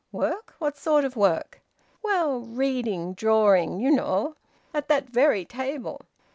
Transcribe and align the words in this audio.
"Work? 0.11 0.55
What 0.57 0.77
sort 0.77 1.05
of 1.05 1.15
work?" 1.15 1.61
"Well 2.01 2.39
reading, 2.39 3.13
drawing, 3.13 3.79
you 3.79 3.91
know... 3.91 4.35
At 4.73 4.87
that 4.87 5.07
very 5.11 5.45
table." 5.45 6.01